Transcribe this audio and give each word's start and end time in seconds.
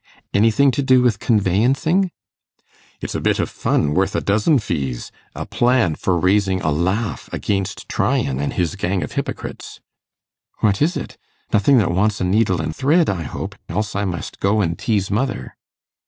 'Anything 0.33 0.71
to 0.71 0.81
do 0.81 1.03
with 1.03 1.19
conveyancing?' 1.19 2.09
'It's 3.01 3.13
a 3.13 3.21
bit 3.21 3.37
of 3.37 3.51
fun 3.51 3.93
worth 3.93 4.15
a 4.15 4.19
dozen 4.21 4.57
fees 4.57 5.11
a 5.35 5.45
plan 5.45 5.93
for 5.93 6.17
raising 6.17 6.59
a 6.63 6.71
laugh 6.71 7.29
against 7.31 7.87
Tryan 7.87 8.39
and 8.39 8.53
his 8.53 8.75
gang 8.75 9.03
of 9.03 9.11
hypocrites.' 9.11 9.79
'What 10.61 10.81
is 10.81 10.97
it? 10.97 11.17
Nothing 11.53 11.77
that 11.77 11.91
wants 11.91 12.19
a 12.19 12.23
needle 12.23 12.59
and 12.63 12.75
thread, 12.75 13.11
I 13.11 13.21
hope, 13.21 13.53
else 13.69 13.95
I 13.95 14.05
must 14.05 14.39
go 14.39 14.59
and 14.59 14.75
tease 14.75 15.11
mother. 15.11 15.55